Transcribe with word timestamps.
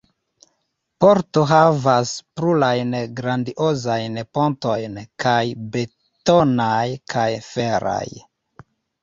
Porto 1.03 1.41
havas 1.51 2.13
plurajn 2.39 2.95
grandiozajn 3.19 4.17
pontojn– 4.39 4.97
kaj 5.27 5.35
betonaj, 5.77 6.89
kaj 7.17 7.29
feraj. 7.51 8.05